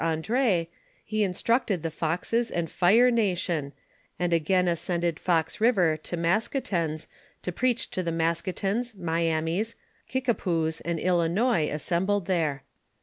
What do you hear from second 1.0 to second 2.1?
he instructed the